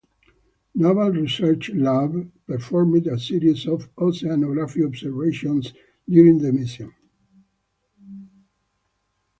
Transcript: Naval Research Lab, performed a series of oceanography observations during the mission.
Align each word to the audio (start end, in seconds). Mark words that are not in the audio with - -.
Naval 0.73 1.11
Research 1.11 1.69
Lab, 1.75 2.31
performed 2.47 3.05
a 3.05 3.19
series 3.19 3.67
of 3.67 3.93
oceanography 3.97 4.83
observations 4.83 5.73
during 6.09 6.39
the 6.39 6.51
mission. 6.51 6.91